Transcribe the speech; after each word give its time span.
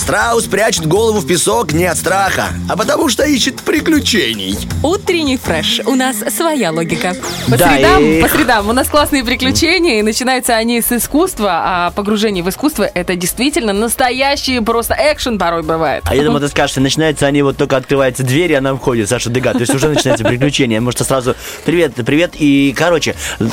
Страус 0.00 0.44
прячет 0.46 0.86
голову 0.86 1.20
в 1.20 1.26
песок 1.26 1.72
не 1.74 1.84
от 1.84 1.98
страха, 1.98 2.48
а 2.70 2.76
потому 2.76 3.10
что 3.10 3.22
ищет 3.22 3.56
приключений. 3.60 4.56
Утренний 4.82 5.36
фреш. 5.36 5.82
У 5.84 5.94
нас 5.94 6.16
своя 6.34 6.72
логика. 6.72 7.14
По, 7.50 7.58
Да, 7.58 7.74
средам, 7.74 8.02
и- 8.02 8.22
по 8.22 8.28
средам 8.28 8.68
у 8.70 8.72
нас 8.72 8.88
классные 8.88 9.22
приключения, 9.24 9.98
и 9.98 10.02
начинаются 10.02 10.56
они 10.56 10.80
с 10.80 10.90
искусства, 10.90 11.50
а 11.52 11.90
погружение 11.90 12.42
в 12.42 12.48
искусство— 12.48 12.84
это 12.94 13.14
действительно 13.14 13.74
настоящий 13.74 14.60
просто 14.60 14.96
экшен 14.98 15.38
порой 15.38 15.62
бывает. 15.62 16.02
А 16.06 16.14
я 16.14 16.24
думаю, 16.24 16.40
ты 16.40 16.48
скажешь, 16.48 16.70
что 16.72 16.80
начинается 16.80 17.26
они 17.26 17.42
вот 17.42 17.58
только 17.58 17.76
открывается 17.76 18.22
дверь, 18.22 18.52
и 18.52 18.54
она 18.54 18.74
входит, 18.74 19.06
Саша 19.06 19.28
Дега. 19.28 19.52
То 19.52 19.60
есть 19.60 19.74
уже 19.74 19.90
начинается 19.90 20.24
приключение. 20.24 20.80
Может, 20.80 21.06
сразу 21.06 21.34
привет, 21.66 21.92
привет, 21.94 22.32
и, 22.38 22.74
короче, 22.76 23.14
и 23.38 23.44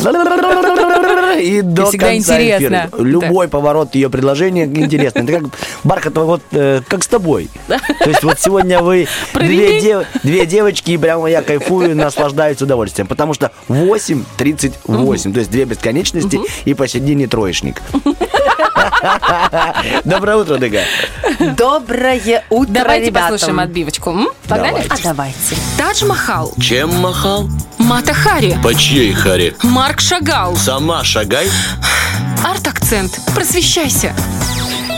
до 1.61 1.87
всегда 1.87 2.07
конца 2.07 2.41
интересно. 2.41 2.57
эфира. 2.57 2.89
Любой 2.99 3.49
поворот 3.49 3.95
ее 3.95 4.09
предложения 4.09 4.63
интересный. 4.63 5.23
Это 5.23 5.33
как 5.33 5.43
Бархатова, 5.83 6.36
вот 6.37 6.43
э, 6.51 6.81
как 6.87 7.03
с 7.03 7.07
тобой. 7.07 7.49
То 7.67 8.09
есть 8.09 8.23
вот 8.23 8.39
сегодня 8.39 8.79
вы 8.81 9.07
две, 9.33 9.81
дев- 9.81 10.07
две 10.23 10.45
девочки, 10.45 10.91
и 10.91 10.97
прямо 10.97 11.29
я 11.29 11.41
кайфую, 11.41 11.95
наслаждаюсь 11.95 12.61
удовольствием. 12.61 13.07
Потому 13.07 13.33
что 13.33 13.51
8.38, 13.69 15.33
то 15.33 15.39
есть 15.39 15.51
две 15.51 15.65
бесконечности 15.65 16.39
и 16.65 16.73
посередине 16.73 17.27
троечник. 17.27 17.81
Доброе 20.03 20.37
утро, 20.37 20.57
Дега. 20.57 20.81
Доброе 21.39 22.43
утро, 22.49 22.73
Давайте 22.73 23.07
ребята. 23.07 23.29
послушаем 23.31 23.59
отбивочку. 23.59 24.09
М? 24.11 24.29
Погнали? 24.47 24.71
Давайте. 24.87 24.93
А 24.93 25.03
давайте. 25.03 25.55
Тадж 25.77 26.05
Махал, 26.05 26.53
Чем 26.59 26.93
махал? 26.95 27.49
Мата 27.77 28.13
Хари, 28.13 28.57
По 28.63 28.73
чьей 28.73 29.13
харе? 29.13 29.55
Марк 29.63 29.99
Шагал, 29.99 30.55
Сама 30.55 31.03
шагай. 31.03 31.49
арт-акцент. 32.45 33.19
Просвещайся. 33.35 34.13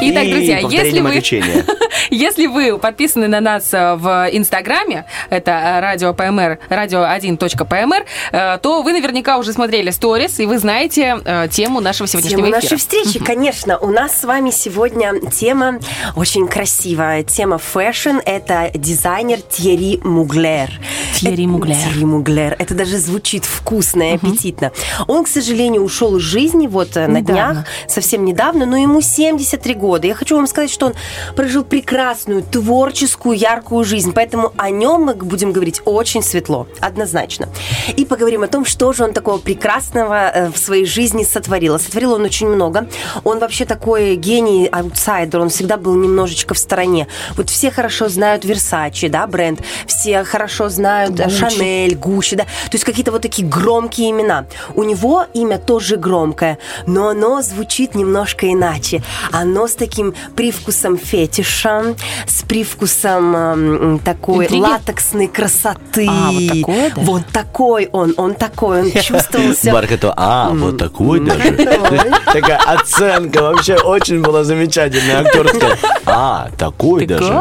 Итак, 0.01 0.25
И 0.25 0.31
друзья, 0.31 0.59
если 0.59 1.01
вы, 1.01 1.13
если 2.09 2.47
вы 2.47 2.77
подписаны 2.77 3.27
на 3.27 3.41
нас 3.41 3.73
э, 3.73 3.95
в 3.95 4.29
Инстаграме, 4.31 5.05
это 5.29 5.51
э, 5.51 5.79
радио 5.81 6.13
ПМР, 6.13 6.59
радио1.пмр, 6.69 8.05
э, 8.31 8.57
то 8.61 8.81
вы 8.81 8.93
наверняка 8.93 9.37
уже 9.37 9.51
смотрели 9.51 9.91
сторис, 9.91 10.39
и 10.39 10.45
вы 10.45 10.57
знаете 10.59 11.17
тему 11.51 11.81
нашего 11.81 12.07
сегодняшнего 12.07 12.47
Тема 12.47 12.59
эфира. 12.59 12.63
нашей 12.63 12.77
встречи, 12.77 13.19
конечно. 13.19 13.77
У 13.77 13.89
нас 13.89 14.19
с 14.19 14.23
вами 14.23 14.51
сегодня 14.51 15.13
тема 15.31 15.79
очень 16.15 16.47
красивая. 16.47 17.23
Тема 17.23 17.57
fashion. 17.57 18.19
Это 18.25 18.71
дизайнер 18.73 19.41
Тьерри 19.41 19.99
Муглер. 20.03 20.69
Тьерри 21.15 21.45
Муглер. 21.45 21.75
Тьерри 21.75 22.05
Муглер. 22.05 22.55
Это 22.57 22.73
даже 22.73 22.97
звучит 22.97 23.43
вкусно 23.43 24.11
и 24.11 24.15
аппетитно. 24.15 24.71
Он, 25.07 25.25
к 25.25 25.27
сожалению, 25.27 25.83
ушел 25.83 26.15
из 26.17 26.23
жизни 26.23 26.67
вот 26.67 26.95
на 26.95 27.21
днях, 27.21 27.65
совсем 27.87 28.23
недавно, 28.23 28.65
но 28.65 28.77
ему 28.77 29.01
73 29.01 29.73
года. 29.73 29.88
Я 29.97 30.15
хочу 30.15 30.35
вам 30.35 30.47
сказать, 30.47 30.71
что 30.71 30.87
он 30.87 30.93
прожил 31.35 31.63
прекрасную, 31.63 32.43
творческую, 32.43 33.37
яркую 33.37 33.83
жизнь. 33.83 34.11
Поэтому 34.13 34.53
о 34.57 34.69
нем 34.69 35.03
мы 35.03 35.13
будем 35.15 35.51
говорить 35.51 35.81
очень 35.85 36.21
светло, 36.23 36.67
однозначно. 36.79 37.49
И 37.95 38.05
поговорим 38.05 38.43
о 38.43 38.47
том, 38.47 38.65
что 38.65 38.93
же 38.93 39.03
он 39.03 39.13
такого 39.13 39.37
прекрасного 39.37 40.29
э, 40.29 40.51
в 40.51 40.57
своей 40.57 40.85
жизни 40.85 41.23
сотворил. 41.23 41.79
Сотворил 41.79 42.13
он 42.13 42.23
очень 42.23 42.47
много. 42.47 42.87
Он 43.23 43.39
вообще 43.39 43.65
такой 43.65 44.15
гений, 44.15 44.67
аутсайдер. 44.71 45.39
Он 45.39 45.49
всегда 45.49 45.77
был 45.77 45.95
немножечко 45.95 46.53
в 46.53 46.57
стороне. 46.57 47.07
Вот 47.35 47.49
все 47.49 47.71
хорошо 47.71 48.09
знают 48.09 48.45
Versace, 48.45 49.09
да, 49.09 49.27
бренд. 49.27 49.61
Все 49.85 50.23
хорошо 50.23 50.69
знают 50.69 51.19
э, 51.19 51.29
Шанель, 51.29 51.95
Гуччи, 51.95 52.35
да. 52.35 52.43
То 52.43 52.73
есть 52.73 52.85
какие-то 52.85 53.11
вот 53.11 53.21
такие 53.21 53.47
громкие 53.47 54.11
имена. 54.11 54.45
У 54.75 54.83
него 54.83 55.25
имя 55.33 55.57
тоже 55.57 55.95
громкое, 55.95 56.57
но 56.85 57.09
оно 57.09 57.41
звучит 57.41 57.95
немножко 57.95 58.51
иначе. 58.51 59.01
Оно 59.31 59.67
таким 59.79 60.13
привкусом 60.35 60.97
фетиша, 60.97 61.95
с 62.27 62.43
привкусом 62.43 63.99
такой 64.03 64.45
Интриги? 64.45 64.61
латексной 64.61 65.27
красоты. 65.27 66.07
А, 66.09 66.31
вот 66.31 66.45
такое 66.47 66.89
даже? 66.89 67.01
Вот 67.01 67.25
такой 67.31 67.89
он, 67.91 68.13
он 68.17 68.35
такой, 68.35 68.81
он 68.81 68.91
чувствовался... 69.01 69.71
Бархатова, 69.71 70.13
а, 70.17 70.49
вот 70.51 70.77
такой 70.77 71.19
даже. 71.21 71.39
Такая 72.25 72.57
оценка 72.57 73.41
вообще 73.41 73.75
очень 73.75 74.21
была 74.21 74.43
замечательная, 74.43 75.21
актерская. 75.21 75.77
А, 76.05 76.49
такой 76.57 77.05
даже. 77.05 77.33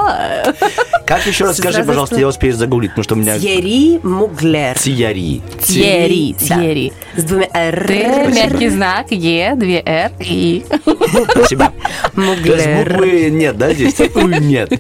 Как 1.07 1.27
еще 1.27 1.45
раз 1.45 1.57
скажи, 1.59 1.83
пожалуйста, 1.85 2.17
я 2.17 2.29
успею 2.29 2.55
загуглить, 2.55 2.91
потому 2.91 3.05
что 3.05 3.15
у 3.15 3.19
меня... 3.19 3.39
Тьерри 3.39 3.99
Муглер. 4.03 4.79
Тьерри. 4.79 5.43
Тьерри, 5.63 6.37
Да. 6.41 6.47
Тьерри. 6.57 6.93
С 7.17 7.25
двумя 7.25 7.49
«р». 7.53 7.87
Т, 7.87 8.29
мягкий 8.29 8.69
знак, 8.69 9.07
Е, 9.11 9.55
две 9.57 9.83
Р, 9.85 10.13
И. 10.21 10.65
Спасибо. 11.31 11.73
Муглер. 12.37 12.85
буквы 12.89 13.31
нет, 13.31 13.57
да, 13.59 13.73
здесь? 13.73 13.97
Нет. 14.15 14.73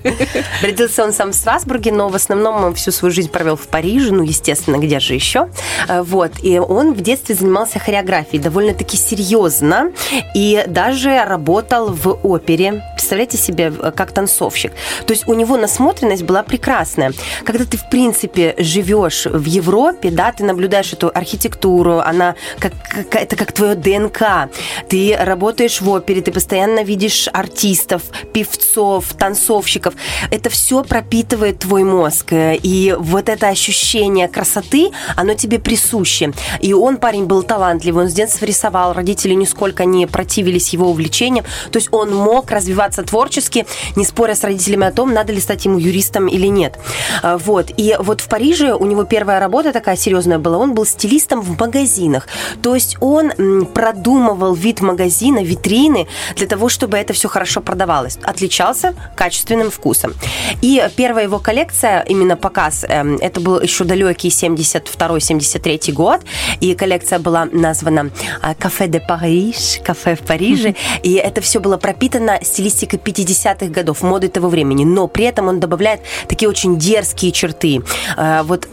Родился 0.63 1.05
он 1.05 1.13
сам 1.13 1.31
в 1.33 1.35
Страсбурге, 1.35 1.93
но 1.93 2.09
в 2.09 2.15
основном 2.15 2.65
он 2.65 2.75
всю 2.75 2.91
свою 2.93 3.13
жизнь 3.15 3.31
провел 3.31 3.57
в 3.57 3.67
Париже, 3.69 4.13
ну, 4.13 4.23
естественно, 4.23 4.77
где 4.79 5.01
же 5.01 5.15
еще. 5.15 5.49
Э, 5.89 6.03
Вот. 6.03 6.33
И 6.43 6.59
он 6.59 6.93
в 6.95 7.01
детстве 7.01 7.35
занимался 7.35 7.79
хореографией 7.79 8.43
довольно-таки 8.43 8.97
серьезно 8.97 9.93
и 10.35 10.65
даже 10.67 11.23
работал 11.25 11.89
в 11.93 12.19
опере. 12.23 12.83
Представляете 12.95 13.37
себе, 13.39 13.73
э, 13.81 13.93
как 13.95 14.13
танцовщик. 14.13 14.73
То 15.07 15.13
есть 15.13 15.27
у 15.29 15.35
него 15.35 15.57
насмотренность 15.57 16.23
была 16.23 16.43
прекрасная. 16.43 17.13
Когда 17.45 17.65
ты, 17.65 17.77
в 17.77 17.89
принципе, 17.91 18.55
живешь 18.59 19.27
в 19.27 19.45
Европе, 19.45 20.11
да, 20.11 20.33
ты 20.33 20.45
наблюдаешь 20.45 20.93
эту 20.93 21.11
архитектуру, 21.15 21.99
она 22.01 22.35
как, 22.59 22.73
как- 23.11 23.23
это 23.23 23.37
как 23.37 23.53
твое 23.53 23.75
ДНК. 23.75 24.51
Ты 24.89 25.17
работаешь 25.19 25.81
в 25.81 25.89
опере, 25.91 26.21
ты 26.23 26.33
постоянно 26.33 26.83
видишь 26.83 27.29
артистов, 27.39 28.03
певцов, 28.33 29.15
танцовщиков. 29.15 29.95
Это 30.31 30.51
все 30.51 30.83
пропитывает 30.83 31.61
твой 31.61 31.85
мозг. 31.85 32.33
И 32.33 32.95
вот 32.99 33.29
это 33.29 33.49
ощущение 33.49 34.29
красоты, 34.29 34.91
оно 35.17 35.35
тебе 35.35 35.59
присуще. 35.59 36.33
И 36.61 36.73
он, 36.73 36.99
парень, 36.99 37.25
был 37.25 37.43
талантливый, 37.43 38.05
он 38.05 38.11
с 38.11 38.15
детства 38.15 38.45
рисовал, 38.45 38.93
родители 38.93 39.35
нисколько 39.35 39.85
не 39.85 40.07
противились 40.07 40.71
его 40.71 40.91
увлечениям. 40.91 41.45
То 41.71 41.79
есть 41.79 41.89
он 41.93 42.15
мог 42.15 42.51
развиваться 42.51 43.03
творчески, 43.03 43.67
не 43.97 44.05
споря 44.05 44.35
с 44.35 44.45
родителями 44.45 44.87
о 44.87 44.93
том, 44.93 45.13
надо 45.13 45.33
ли 45.33 45.41
стать 45.41 45.65
ему 45.65 45.79
юристом 45.79 46.27
или 46.29 46.47
нет. 46.47 46.79
А, 47.23 47.39
Вот. 47.39 47.71
И 47.77 47.97
вот 47.99 48.21
в 48.21 48.29
Париже 48.29 48.75
у 48.75 48.85
него 48.85 49.05
первая 49.05 49.41
работа 49.41 49.73
такая 49.73 49.97
серьезная 49.97 50.39
была. 50.39 50.59
Он 50.59 50.75
был 50.75 50.87
стилистом 50.87 51.41
в 51.41 51.59
магазинах. 51.59 52.27
То 52.63 52.75
есть 52.75 52.97
он 53.01 53.67
продумывал 53.67 54.55
вид 54.55 54.81
магазина, 54.81 55.43
витрины 55.43 56.07
для 56.37 56.47
того, 56.47 56.69
чтобы 56.69 56.97
это 56.97 57.13
все 57.13 57.28
хорошо 57.29 57.61
продавалось. 57.61 58.19
Отличался 58.23 58.95
качественным 59.17 59.71
вкусом. 59.71 60.15
И 60.63 60.83
первая 60.97 61.25
его 61.25 61.39
коллекция, 61.39 62.03
именно 62.03 62.37
показ, 62.37 62.85
эм, 62.89 63.17
это 63.21 63.41
был 63.41 63.61
еще 63.61 63.85
далекий 63.85 64.29
72-73 64.29 65.93
год. 65.93 66.21
И 66.61 66.75
коллекция 66.75 67.19
была 67.19 67.47
названа 67.47 68.11
а, 68.43 68.55
«Кафе 68.55 68.89
де 68.89 69.01
Париж», 69.01 69.81
«Кафе 69.85 70.15
в 70.17 70.21
Париже». 70.21 70.75
И 71.03 71.15
это 71.15 71.41
все 71.41 71.61
было 71.61 71.77
пропитано 71.77 72.39
стилистикой 72.43 72.99
50-х 72.99 73.67
годов, 73.67 74.03
моды 74.03 74.29
того 74.29 74.49
времени. 74.49 74.85
Но 74.85 75.07
при 75.09 75.25
этом 75.25 75.49
он 75.49 75.61
добавляет 75.61 76.01
такие 76.29 76.49
очень 76.49 76.79
дерзкие 76.79 77.33
черты. 77.33 77.83
Э, 78.17 78.43
Вот 78.43 78.67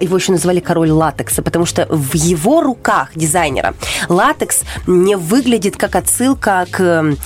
его 0.00 0.16
еще 0.16 0.32
называли 0.32 0.60
король 0.60 0.90
латекса, 0.90 1.42
потому 1.42 1.66
что 1.66 1.86
в 1.90 2.14
его 2.14 2.60
руках 2.60 3.10
дизайнера 3.14 3.74
латекс 4.08 4.62
не 4.86 5.16
выглядит 5.16 5.76
как 5.76 5.96
отсылка 5.96 6.66
к 6.70 7.16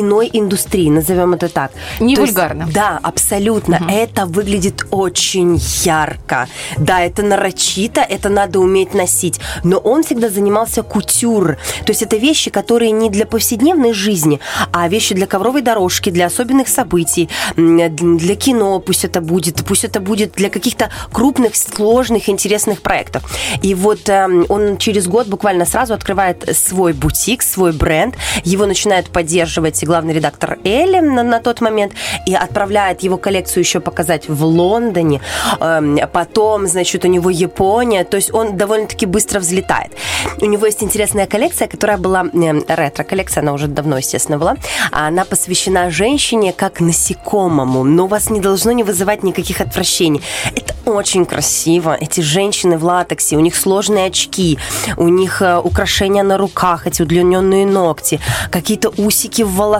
иной 0.00 0.30
индустрии, 0.32 0.88
назовем 0.90 1.34
это 1.34 1.48
так. 1.48 1.72
Не 2.00 2.14
То 2.16 2.22
есть, 2.22 2.34
вульгарно. 2.34 2.68
да, 2.72 2.98
абсолютно. 3.02 3.80
Это 3.90 4.26
выглядит 4.26 4.86
очень 4.90 5.60
ярко. 5.84 6.48
Да, 6.76 7.00
это 7.00 7.22
нарочито, 7.22 8.00
это 8.00 8.28
надо 8.28 8.60
уметь 8.60 8.94
носить. 8.94 9.40
Но 9.64 9.78
он 9.78 10.02
всегда 10.02 10.28
занимался 10.28 10.82
кутюр. 10.82 11.56
То 11.84 11.92
есть 11.92 12.02
это 12.02 12.16
вещи, 12.16 12.50
которые 12.50 12.90
не 12.90 13.10
для 13.10 13.26
повседневной 13.26 13.92
жизни, 13.92 14.40
а 14.72 14.88
вещи 14.88 15.14
для 15.14 15.26
ковровой 15.26 15.62
дорожки, 15.62 16.10
для 16.10 16.26
особенных 16.26 16.68
событий, 16.68 17.28
для 17.56 18.36
кино 18.36 18.78
пусть 18.80 19.04
это 19.04 19.20
будет, 19.20 19.64
пусть 19.64 19.84
это 19.84 20.00
будет 20.00 20.32
для 20.32 20.50
каких-то 20.50 20.90
крупных, 21.12 21.56
сложных, 21.56 22.28
интересных 22.28 22.82
проектов. 22.82 23.22
И 23.62 23.74
вот 23.74 24.08
эм, 24.08 24.46
он 24.48 24.76
через 24.76 25.06
год 25.06 25.26
буквально 25.26 25.64
сразу 25.64 25.94
открывает 25.94 26.48
свой 26.56 26.92
бутик, 26.92 27.42
свой 27.42 27.72
бренд. 27.72 28.14
Его 28.44 28.66
начинает 28.66 29.08
поддерживать 29.08 29.82
главный 29.86 30.14
редактор 30.14 30.58
Элли 30.64 31.00
на, 31.00 31.22
на 31.22 31.40
тот 31.40 31.60
момент 31.60 31.92
и 32.26 32.34
отправляет 32.34 33.02
его 33.02 33.16
коллекцию 33.16 33.62
еще 33.62 33.80
показать 33.80 34.28
в 34.28 34.44
Лондоне. 34.44 35.20
Эм, 35.60 35.98
потом, 36.12 36.66
значит, 36.66 37.04
у 37.04 37.08
него 37.08 37.30
Япония. 37.30 38.04
То 38.04 38.16
есть 38.16 38.32
он 38.34 38.56
довольно-таки 38.56 39.06
быстро 39.06 39.40
взлетает. 39.40 39.92
У 40.40 40.46
него 40.46 40.66
есть 40.66 40.82
интересная 40.82 41.26
коллекция, 41.26 41.68
которая 41.68 41.98
была 41.98 42.26
э, 42.32 42.52
ретро-коллекция, 42.68 43.42
она 43.42 43.52
уже 43.52 43.66
давно, 43.68 43.98
естественно, 43.98 44.38
была. 44.38 44.56
Она 44.90 45.24
посвящена 45.24 45.90
женщине 45.90 46.52
как 46.52 46.80
насекомому, 46.80 47.84
но 47.84 48.06
вас 48.06 48.30
не 48.30 48.40
должно 48.40 48.72
не 48.72 48.84
вызывать 48.84 49.22
никаких 49.22 49.60
отвращений. 49.60 50.22
Это 50.54 50.74
очень 50.90 51.26
красиво. 51.26 51.96
Эти 52.00 52.20
женщины 52.20 52.78
в 52.78 52.84
латексе, 52.84 53.36
у 53.36 53.40
них 53.40 53.56
сложные 53.56 54.06
очки, 54.06 54.58
у 54.96 55.08
них 55.08 55.42
э, 55.42 55.58
украшения 55.58 56.22
на 56.22 56.38
руках, 56.38 56.86
эти 56.86 57.02
удлиненные 57.02 57.66
ногти, 57.66 58.20
какие-то 58.50 58.92
усики 58.96 59.42
в 59.42 59.54
волосах. 59.54 59.75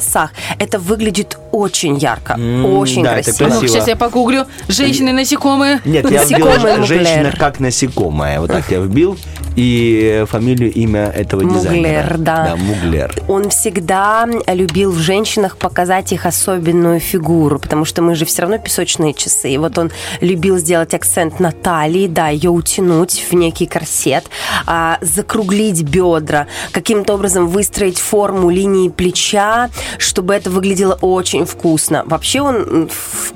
Это 0.59 0.79
выглядит 0.79 1.39
очень 1.53 1.97
ярко, 1.99 2.35
М, 2.35 2.65
очень 2.77 3.03
да, 3.03 3.17
это 3.19 3.25
красиво. 3.31 3.45
Ну, 3.49 3.51
красиво. 3.61 3.69
сейчас 3.69 3.89
я 3.89 3.97
погуглю. 3.97 4.47
Женщины-насекомые. 4.69 5.81
Нет, 5.85 6.11
я 6.11 6.25
вбил 6.25 6.85
женщина 6.85 7.17
Муглер. 7.25 7.37
как 7.39 7.61
насекомое. 7.61 8.41
Вот 8.41 8.51
так 8.51 8.71
я 8.71 8.79
вбил. 8.81 9.17
И 9.57 10.27
фамилию, 10.29 10.71
имя 10.71 11.07
этого 11.07 11.43
дизайнера. 11.43 12.03
Муглер, 12.03 12.19
да. 12.19 12.45
Да, 12.51 12.57
Муглер. 12.57 13.15
Он 13.27 13.49
всегда 13.49 14.29
любил 14.49 14.91
в 14.93 14.99
женщинах 14.99 15.57
показать 15.57 16.13
их 16.13 16.27
особенную 16.27 17.01
фигуру, 17.01 17.59
потому 17.59 17.87
что 17.87 18.03
мы 18.03 18.15
же 18.17 18.27
все 18.27 18.43
равно 18.43 18.59
песочные 18.59 19.15
часы. 19.15 19.49
И 19.51 19.57
вот 19.57 19.79
он 19.79 19.91
любил 20.21 20.59
сделать 20.59 20.93
акцент 20.93 21.41
на 21.41 21.53
талии, 21.53 22.07
да, 22.07 22.29
ее 22.29 22.51
утянуть 22.51 23.25
в 23.31 23.33
некий 23.35 23.65
корсет, 23.65 24.25
а, 24.67 24.99
закруглить 25.01 25.83
бедра, 25.85 26.49
каким-то 26.73 27.15
образом 27.15 27.47
выстроить 27.49 27.99
форму 27.99 28.51
линии 28.51 28.91
плеча, 28.91 29.71
чтобы 29.99 30.35
это 30.35 30.51
выглядело 30.51 30.95
очень 31.01 31.45
вкусно. 31.45 32.03
Вообще 32.07 32.41
он 32.41 32.89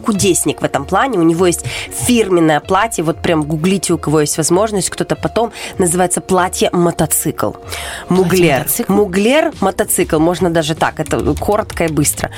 кудесник 0.04 0.60
в 0.60 0.64
этом 0.64 0.84
плане. 0.84 1.18
У 1.18 1.22
него 1.22 1.46
есть 1.46 1.64
фирменное 2.06 2.60
платье, 2.60 3.04
вот 3.04 3.18
прям 3.18 3.42
гуглите, 3.42 3.92
у 3.92 3.98
кого 3.98 4.20
есть 4.20 4.36
возможность, 4.36 4.90
кто-то 4.90 5.16
потом, 5.16 5.52
называется 5.78 6.20
платье-мотоцикл. 6.20 7.52
Муглер. 8.08 8.64
Платье-мотоцикл? 8.64 8.92
Муглер 8.92 9.52
мотоцикл, 9.60 10.18
можно 10.18 10.50
даже 10.50 10.74
так, 10.74 11.00
это 11.00 11.34
коротко 11.34 11.84
и 11.84 11.88
быстро. 11.88 12.30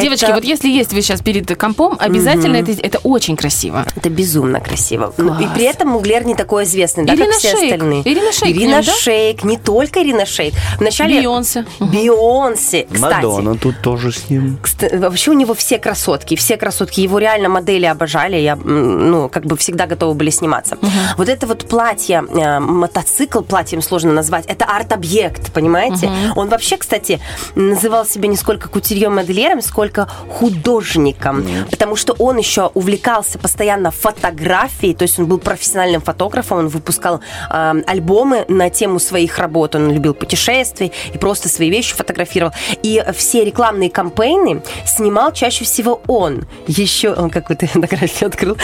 Девочки, 0.00 0.24
Это- 0.24 0.34
вот 0.34 0.44
если 0.44 0.68
есть 0.68 0.92
вы 0.92 1.02
сейчас 1.02 1.20
перед 1.22 1.54
компом, 1.58 1.96
обязательно 1.98 2.56
это, 2.56 2.72
это 2.72 2.98
очень 2.98 3.36
красиво. 3.36 3.84
Это 3.96 4.10
безумно 4.10 4.60
красиво. 4.60 5.12
Ну, 5.16 5.34
И 5.34 5.44
Класс. 5.44 5.50
при 5.54 5.64
этом 5.64 5.88
Муглер 5.88 6.24
не 6.26 6.34
такой 6.34 6.64
известный, 6.64 7.04
да, 7.04 7.14
Ирина 7.14 7.26
как 7.30 7.38
все 7.38 7.50
Шейк. 7.56 7.72
остальные. 7.72 8.02
Ирина 8.04 8.32
Шейк 8.32 8.56
Ирина 8.56 8.76
нем, 8.76 8.84
да? 8.84 8.92
Шейк, 8.92 9.44
не 9.44 9.56
только 9.58 10.02
Ирина 10.02 10.26
Шейк. 10.26 10.54
Вначале 10.78 11.20
Бейонсе. 11.20 11.64
Бейонсе, 11.80 12.86
кстати. 12.92 13.14
Мадонна 13.14 13.43
тут 13.54 13.82
тоже 13.82 14.10
с 14.12 14.30
ним. 14.30 14.58
Кста- 14.62 14.98
Вообще 14.98 15.30
у 15.30 15.34
него 15.34 15.52
все 15.54 15.78
красотки, 15.78 16.34
все 16.36 16.56
красотки. 16.56 17.00
Его 17.02 17.18
реально 17.18 17.48
модели 17.50 17.84
обожали, 17.84 18.36
я, 18.36 18.56
ну, 18.56 19.28
как 19.28 19.44
бы 19.44 19.56
всегда 19.56 19.86
готовы 19.86 20.14
были 20.14 20.30
сниматься. 20.30 20.78
Вот 21.18 21.28
это 21.28 21.46
вот 21.46 21.68
платье, 21.68 22.24
э, 22.28 22.58
мотоцикл, 22.60 23.40
платьем 23.42 23.82
сложно 23.82 24.12
назвать, 24.12 24.46
это 24.46 24.64
арт-объект, 24.64 25.52
понимаете? 25.52 26.10
Он 26.36 26.48
вообще, 26.48 26.76
кстати, 26.76 27.20
называл 27.54 28.06
себя 28.06 28.28
не 28.28 28.36
сколько 28.36 28.68
кутюрье-модельером, 28.68 29.60
сколько 29.60 30.08
художником, 30.28 31.44
потому 31.70 31.96
что 31.96 32.14
он 32.18 32.36
еще 32.38 32.70
увлекался 32.74 33.38
постоянно 33.38 33.90
фотографией, 33.90 34.94
то 34.94 35.02
есть 35.02 35.18
он 35.18 35.26
был 35.26 35.38
профессиональным 35.38 36.00
фотографом, 36.00 36.58
он 36.58 36.68
выпускал 36.68 37.20
э, 37.50 37.74
альбомы 37.86 38.44
на 38.48 38.70
тему 38.70 38.98
своих 39.00 39.38
работ, 39.38 39.74
он 39.74 39.90
любил 39.90 40.14
путешествий 40.14 40.92
и 41.12 41.18
просто 41.18 41.48
свои 41.48 41.70
вещи 41.70 41.94
фотографировал. 41.94 42.52
И 42.82 43.04
все 43.16 43.33
рекламные 43.42 43.90
кампейны 43.90 44.62
снимал 44.86 45.32
чаще 45.32 45.64
всего 45.64 46.02
он. 46.06 46.46
Еще, 46.66 47.12
он 47.12 47.30
какую-то 47.30 47.66
фотографию 47.66 48.28
открыл. 48.28 48.56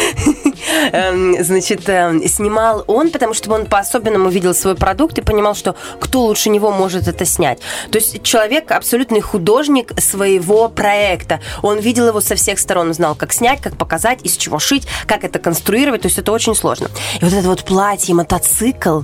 Эм, 0.93 1.43
Значит, 1.43 1.89
эм, 1.89 2.27
снимал 2.27 2.85
он, 2.87 3.11
потому 3.11 3.35
что 3.35 3.53
он 3.53 3.67
по-особенному 3.67 4.29
видел 4.29 4.55
свой 4.55 4.75
продукт 4.75 5.19
и 5.19 5.23
понимал, 5.23 5.55
что 5.55 5.75
кто 6.01 6.23
лучше 6.23 6.51
него 6.51 6.71
может 6.71 7.09
это 7.09 7.25
снять. 7.25 7.61
То 7.91 7.99
есть 7.99 8.23
человек 8.23 8.71
абсолютный 8.71 9.21
художник 9.21 9.93
своего 10.01 10.69
проекта. 10.69 11.41
Он 11.63 11.79
видел 11.79 12.09
его 12.09 12.21
со 12.21 12.35
всех 12.35 12.59
сторон, 12.59 12.93
знал, 12.95 13.15
как 13.15 13.33
снять, 13.33 13.61
как 13.61 13.77
показать, 13.77 14.21
из 14.23 14.37
чего 14.37 14.59
шить, 14.59 14.87
как 15.07 15.25
это 15.25 15.39
конструировать. 15.39 16.03
То 16.03 16.09
есть 16.09 16.19
это 16.19 16.33
очень 16.33 16.55
сложно. 16.55 16.89
И 17.21 17.25
вот 17.25 17.33
это 17.33 17.49
вот 17.49 17.65
платье, 17.65 18.15
мотоцикл, 18.15 19.03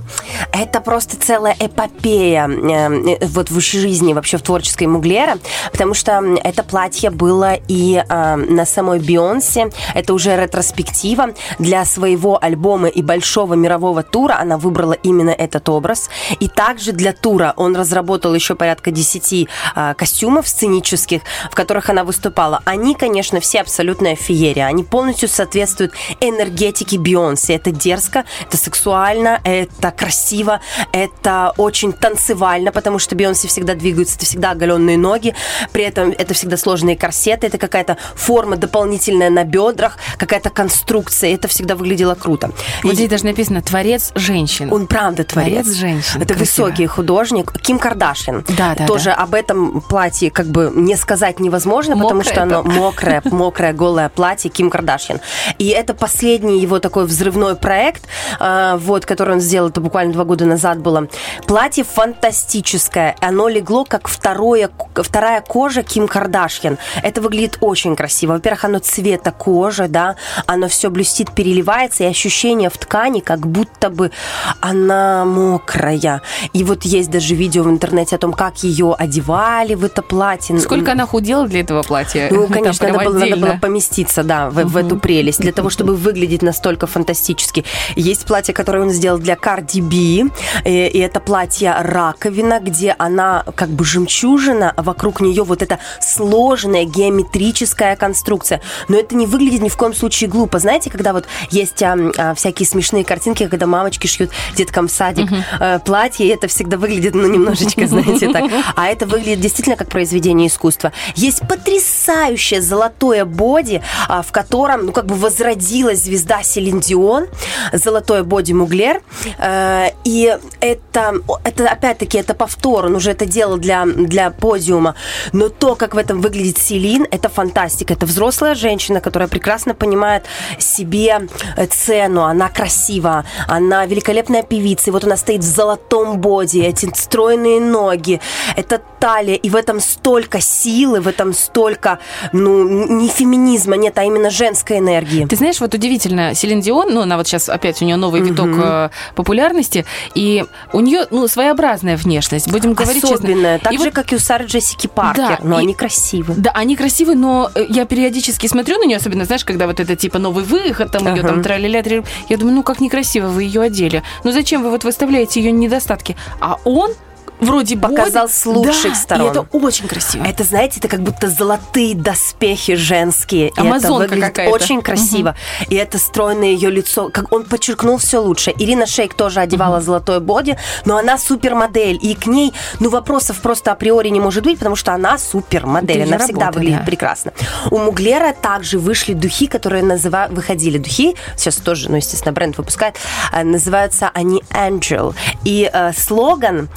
это 0.53 0.81
просто 0.81 1.17
целая 1.17 1.55
эпопея 1.59 2.47
э, 2.47 3.17
э, 3.21 3.25
вот 3.27 3.49
в 3.49 3.59
жизни 3.59 4.13
вообще 4.13 4.37
в 4.37 4.41
творческой 4.41 4.87
Муглера, 4.87 5.37
потому 5.71 5.93
что 5.93 6.23
это 6.43 6.63
платье 6.63 7.09
было 7.09 7.57
и 7.67 8.03
э, 8.07 8.35
на 8.35 8.65
самой 8.65 8.99
Бейонсе, 8.99 9.71
это 9.93 10.13
уже 10.13 10.35
ретроспектива 10.35 11.33
для 11.67 11.83
своего 11.83 12.41
альбома 12.41 12.87
и 12.87 13.01
большого 13.01 13.55
мирового 13.55 14.01
тура 14.01 14.37
она 14.39 14.57
выбрала 14.57 14.93
именно 14.93 15.31
этот 15.31 15.67
образ. 15.67 16.09
И 16.39 16.47
также 16.47 16.93
для 16.93 17.11
тура 17.11 17.53
он 17.57 17.75
разработал 17.75 18.33
еще 18.33 18.55
порядка 18.55 18.91
10 18.91 19.49
э, 19.75 19.93
костюмов 19.97 20.47
сценических, 20.47 21.23
в 21.51 21.55
которых 21.55 21.89
она 21.89 22.05
выступала. 22.05 22.61
Они, 22.63 22.95
конечно, 22.95 23.41
все 23.41 23.59
абсолютная 23.59 24.15
феерия. 24.15 24.65
Они 24.67 24.85
полностью 24.85 25.27
соответствуют 25.27 25.91
энергетике 26.21 26.97
Бейонсе. 26.97 27.55
Это 27.55 27.71
дерзко, 27.71 28.23
это 28.47 28.55
сексуально, 28.55 29.41
это 29.43 29.91
красиво, 29.91 30.61
это 30.93 31.53
очень 31.57 31.91
танцевально, 31.91 32.71
потому 32.71 32.97
что 32.97 33.13
Бейонсе 33.13 33.49
всегда 33.49 33.75
двигаются, 33.75 34.15
это 34.15 34.25
всегда 34.25 34.51
оголенные 34.51 34.97
ноги, 34.97 35.35
при 35.73 35.83
этом 35.83 36.11
это 36.17 36.33
всегда 36.33 36.55
сложные 36.55 36.95
корсеты, 36.95 37.47
это 37.47 37.57
какая-то 37.57 37.97
форма 38.15 38.55
дополнительная 38.55 39.29
на 39.29 39.43
бедрах, 39.43 39.97
какая-то 40.17 40.49
конструкция, 40.49 41.33
это 41.33 41.49
всегда 41.57 41.75
выглядело 41.75 42.13
круто. 42.15 42.51
Вот 42.83 42.93
И- 42.93 42.95
здесь 42.95 43.09
даже 43.09 43.25
написано 43.25 43.61
«Творец 43.61 44.11
женщин». 44.15 44.71
он 44.71 44.85
правда 44.87 45.23
творец. 45.23 45.63
Творец 45.65 45.75
женщин. 45.75 46.21
Это 46.21 46.35
Красиво. 46.35 46.65
высокий 46.65 46.85
художник. 46.85 47.51
Ким 47.61 47.79
Кардашьян. 47.79 48.45
Да, 48.55 48.75
да, 48.75 48.85
Тоже 48.85 49.09
об 49.11 49.33
этом 49.33 49.81
платье 49.81 50.29
как 50.29 50.45
бы 50.47 50.71
не 50.73 50.95
сказать 50.95 51.39
невозможно, 51.39 51.95
потому 51.95 52.15
Мокрое 52.21 52.33
что 52.33 52.43
оно 52.43 52.63
мокрое, 52.77 53.21
мокрое, 53.25 53.73
голое 53.73 54.09
платье 54.09 54.49
Ким 54.51 54.69
Кардашьян. 54.69 55.19
И 55.57 55.67
это 55.69 55.93
последний 55.93 56.59
его 56.59 56.79
такой 56.79 57.05
взрывной 57.05 57.55
проект, 57.55 58.03
э, 58.39 58.77
вот, 58.79 59.05
который 59.05 59.33
он 59.35 59.39
сделал, 59.41 59.69
это 59.69 59.81
буквально 59.81 60.13
два 60.13 60.23
года 60.25 60.45
назад 60.45 60.79
было. 60.79 61.07
Платье 61.47 61.83
фантастическое. 61.83 63.15
Оно 63.21 63.47
легло 63.47 63.83
как 63.85 64.07
второе, 64.07 64.69
вторая 64.95 65.41
кожа 65.41 65.81
Ким 65.83 66.07
Кардашьян. 66.07 66.77
Это 67.01 67.21
выглядит 67.21 67.57
очень 67.61 67.95
красиво. 67.95 68.33
Во-первых, 68.33 68.65
оно 68.65 68.79
цвета 68.79 69.31
кожи, 69.31 69.87
да, 69.87 70.15
оно 70.45 70.67
все 70.67 70.89
блестит, 70.89 71.31
переливается, 71.47 72.03
и 72.03 72.07
ощущение 72.07 72.69
в 72.69 72.77
ткани, 72.77 73.21
как 73.21 73.47
будто 73.47 73.89
бы 73.89 74.11
она 74.59 75.23
мокрая. 75.23 76.21
И 76.51 76.63
вот 76.65 76.83
есть 76.83 77.09
даже 77.09 77.35
видео 77.35 77.63
в 77.63 77.69
интернете 77.69 78.17
о 78.17 78.19
том, 78.19 78.33
как 78.33 78.63
ее 78.63 78.93
одевали 78.93 79.73
в 79.75 79.85
это 79.85 80.01
платье. 80.01 80.59
Сколько 80.59 80.91
она 80.91 81.05
худела 81.05 81.47
для 81.47 81.61
этого 81.61 81.83
платья? 81.83 82.27
Ну, 82.31 82.47
конечно, 82.47 82.85
надо 82.89 83.05
было, 83.05 83.17
надо 83.17 83.37
было 83.37 83.57
поместиться, 83.61 84.23
да, 84.23 84.49
в, 84.49 84.61
в 84.65 84.75
эту 84.75 84.99
прелесть, 84.99 85.39
для 85.39 85.53
того, 85.53 85.69
чтобы 85.69 85.95
выглядеть 85.95 86.41
настолько 86.41 86.85
фантастически. 86.85 87.63
Есть 87.95 88.25
платье, 88.25 88.53
которое 88.53 88.81
он 88.81 88.89
сделал 88.89 89.17
для 89.17 89.35
Cardi 89.35 89.81
B, 89.81 90.29
и, 90.65 90.87
и 90.87 90.99
это 90.99 91.21
платье 91.21 91.73
раковина, 91.79 92.59
где 92.59 92.93
она 92.97 93.45
как 93.55 93.69
бы 93.69 93.85
жемчужина, 93.85 94.73
а 94.75 94.83
вокруг 94.83 95.21
нее 95.21 95.43
вот 95.43 95.61
эта 95.61 95.79
сложная 96.01 96.83
геометрическая 96.83 97.95
конструкция. 97.95 98.61
Но 98.89 98.97
это 98.97 99.15
не 99.15 99.25
выглядит 99.25 99.61
ни 99.61 99.69
в 99.69 99.77
коем 99.77 99.93
случае 99.93 100.29
глупо. 100.29 100.59
Знаете, 100.59 100.89
когда 100.89 101.13
вот 101.13 101.25
есть 101.49 101.81
а, 101.83 101.95
а, 102.17 102.33
всякие 102.35 102.67
смешные 102.67 103.03
картинки, 103.03 103.47
когда 103.47 103.65
мамочки 103.65 104.07
шьют 104.07 104.31
деткам 104.55 104.87
в 104.87 104.91
садик 104.91 105.29
э, 105.59 105.79
платье, 105.79 106.25
и 106.25 106.29
это 106.29 106.47
всегда 106.47 106.77
выглядит, 106.77 107.15
ну, 107.15 107.27
немножечко, 107.27 107.87
знаете, 107.87 108.31
так. 108.31 108.45
А 108.75 108.87
это 108.87 109.05
выглядит 109.05 109.39
действительно 109.41 109.75
как 109.75 109.89
произведение 109.89 110.47
искусства. 110.47 110.91
Есть 111.15 111.47
потрясающее 111.47 112.61
золотое 112.61 113.25
боди, 113.25 113.81
а, 114.07 114.21
в 114.21 114.31
котором, 114.31 114.85
ну, 114.85 114.91
как 114.91 115.05
бы 115.05 115.15
возродилась 115.15 116.03
звезда 116.03 116.43
Селин 116.43 116.79
Дион, 116.79 117.27
золотое 117.73 118.23
боди 118.23 118.53
Муглер. 118.53 119.01
Э, 119.37 119.89
И 120.03 120.37
это, 120.59 121.15
это 121.43 121.69
опять-таки, 121.69 122.17
это 122.17 122.33
повтор, 122.33 122.85
он 122.85 122.95
уже 122.95 123.11
это 123.11 123.25
делал 123.25 123.57
для, 123.57 123.85
для 123.85 124.31
подиума. 124.31 124.95
Но 125.33 125.49
то, 125.49 125.75
как 125.75 125.95
в 125.95 125.97
этом 125.97 126.21
выглядит 126.21 126.57
Селин, 126.57 127.05
это 127.11 127.29
фантастика. 127.29 127.93
Это 127.93 128.05
взрослая 128.05 128.55
женщина, 128.55 129.01
которая 129.01 129.27
прекрасно 129.27 129.73
понимает 129.73 130.25
себе 130.59 131.26
цену, 131.69 132.23
она 132.23 132.49
красива, 132.49 133.25
она 133.47 133.85
великолепная 133.85 134.43
певица, 134.43 134.89
и 134.89 134.93
вот 134.93 135.03
она 135.03 135.17
стоит 135.17 135.41
в 135.41 135.47
золотом 135.55 136.19
боди, 136.19 136.59
эти 136.59 136.89
стройные 136.95 137.59
ноги, 137.59 138.19
это 138.55 138.81
талия, 138.99 139.35
и 139.35 139.49
в 139.49 139.55
этом 139.55 139.79
столько 139.79 140.41
силы, 140.41 141.01
в 141.01 141.07
этом 141.07 141.33
столько, 141.33 141.99
ну, 142.33 142.63
не 142.99 143.07
феминизма 143.09 143.75
нет, 143.77 143.97
а 143.97 144.03
именно 144.03 144.29
женской 144.29 144.79
энергии. 144.79 145.25
Ты 145.25 145.35
знаешь, 145.35 145.59
вот 145.59 145.73
удивительно, 145.73 146.33
Селин 146.33 146.61
Дион, 146.61 146.93
ну, 146.93 147.01
она 147.01 147.17
вот 147.17 147.27
сейчас 147.27 147.49
опять 147.49 147.81
у 147.81 147.85
нее 147.85 147.95
новый 147.95 148.21
виток 148.21 148.49
э, 148.57 148.89
популярности, 149.15 149.85
и 150.15 150.45
у 150.73 150.79
нее, 150.79 151.05
ну, 151.11 151.27
своеобразная 151.27 151.97
внешность, 151.97 152.49
будем 152.51 152.73
говорить 152.73 153.03
Особенная, 153.03 153.57
честно. 153.57 153.59
так 153.63 153.73
И 153.73 153.77
же, 153.77 153.83
вот- 153.85 153.93
как 153.93 154.13
и 154.13 154.15
у 154.15 154.19
Сары 154.19 154.45
Джессики 154.45 154.87
Паркер, 154.87 155.27
Да, 155.27 155.39
но 155.43 155.59
и- 155.59 155.63
они 155.63 155.73
красивы. 155.73 156.33
Да, 156.37 156.51
они 156.51 156.75
красивые, 156.75 157.15
но 157.17 157.51
э, 157.53 157.65
я 157.69 157.85
периодически 157.85 158.47
смотрю 158.47 158.77
на 158.79 158.85
нее, 158.85 158.97
особенно, 158.97 159.25
знаешь, 159.25 159.45
когда 159.45 159.67
вот 159.67 159.79
это 159.79 159.95
типа 159.95 160.17
новый 160.19 160.43
выход, 160.43 160.91
там 160.91 161.03
ее 161.17 161.27
там 161.27 161.43
траля 161.43 161.83
тря 161.83 162.03
я 162.29 162.37
думаю, 162.37 162.55
ну 162.55 162.63
как 162.63 162.79
некрасиво 162.79 163.27
вы 163.27 163.43
ее 163.43 163.61
одели. 163.61 164.03
Ну 164.23 164.31
зачем 164.31 164.63
вы 164.63 164.69
вот 164.69 164.83
выставляете 164.83 165.41
ее 165.41 165.51
недостатки? 165.51 166.15
А 166.39 166.57
он 166.63 166.91
вроде 167.39 167.77
показал 167.77 168.23
боди. 168.23 168.33
с 168.33 168.45
лучших 168.45 168.93
Да, 168.93 168.95
сторон. 168.95 169.27
И 169.27 169.29
это 169.31 169.41
очень 169.51 169.87
красиво. 169.87 170.23
Это, 170.23 170.43
знаете, 170.43 170.79
это 170.79 170.87
как 170.87 171.01
будто 171.01 171.29
золотые 171.29 171.95
доспехи 171.95 172.75
женские. 172.75 173.47
И 173.47 173.51
это 173.51 173.61
Амазонка 173.61 174.03
выглядит 174.09 174.25
какая-то. 174.25 174.53
очень 174.53 174.81
красиво. 174.81 175.35
И 175.69 175.75
это 175.75 175.97
стройное 175.99 176.49
ее 176.49 176.69
лицо. 176.69 177.09
Как 177.09 177.31
он 177.31 177.43
подчеркнул 177.45 177.97
все 177.97 178.19
лучше. 178.19 178.51
Ирина 178.57 178.85
Шейк 178.85 179.13
тоже 179.13 179.39
одевала 179.39 179.81
золотое 179.81 180.19
боди, 180.19 180.57
но 180.85 180.97
она 180.97 181.17
супермодель. 181.17 181.99
И 182.01 182.15
к 182.15 182.25
ней, 182.27 182.53
ну, 182.79 182.89
вопросов 182.89 183.39
просто 183.41 183.71
априори 183.71 184.09
не 184.09 184.19
может 184.19 184.43
быть, 184.43 184.57
потому 184.57 184.75
что 184.75 184.93
она 184.93 185.17
супермодель. 185.17 186.01
Это 186.01 186.15
Она 186.15 186.23
всегда 186.23 186.41
работа, 186.45 186.59
выглядит 186.59 186.79
да. 186.79 186.85
прекрасно. 186.85 187.33
У 187.71 187.77
Муглера 187.77 188.33
также 188.33 188.79
вышли 188.79 189.13
духи, 189.13 189.47
которые 189.47 189.83
называют... 189.83 190.31
Выходили 190.33 190.77
духи, 190.77 191.15
сейчас 191.35 191.55
тоже, 191.57 191.89
ну, 191.89 191.97
естественно, 191.97 192.31
бренд 192.33 192.57
выпускает. 192.57 192.95
а, 193.31 193.43
Называются 193.43 194.09
они 194.13 194.41
Angel. 194.51 195.13
И 195.43 195.69
э, 195.71 195.91
слоган 195.93 196.69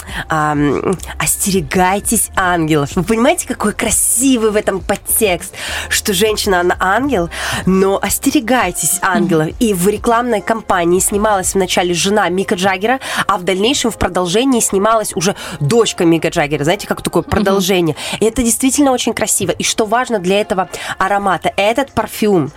«Остерегайтесь 1.19 2.31
ангелов». 2.37 2.91
Вы 2.95 3.03
понимаете, 3.03 3.47
какой 3.47 3.73
красивый 3.73 4.51
в 4.51 4.57
этом 4.57 4.81
подтекст, 4.81 5.55
что 5.89 6.13
женщина, 6.13 6.61
она 6.61 6.77
ангел, 6.79 7.31
но 7.67 7.99
остерегайтесь 8.01 8.99
ангелов. 9.03 9.49
И 9.61 9.75
в 9.75 9.89
рекламной 9.89 10.41
кампании 10.41 11.01
снималась 11.01 11.55
вначале 11.55 11.95
жена 11.95 12.29
Мика 12.29 12.55
Джаггера, 12.55 13.01
а 13.27 13.39
в 13.39 13.45
дальнейшем 13.45 13.91
в 13.91 13.99
продолжении 13.99 14.61
снималась 14.61 15.15
уже 15.15 15.37
дочка 15.61 16.05
Мика 16.05 16.29
Джаггера. 16.29 16.65
Знаете, 16.65 16.87
как 16.87 17.03
такое 17.03 17.23
продолжение. 17.23 17.97
И 18.21 18.25
это 18.25 18.43
действительно 18.43 18.93
очень 18.93 19.15
красиво. 19.15 19.51
И 19.53 19.63
что 19.63 19.87
важно 19.87 20.19
для 20.19 20.41
этого 20.41 20.69
аромата? 20.99 21.53
Этот 21.57 21.93
парфюм 21.93 22.53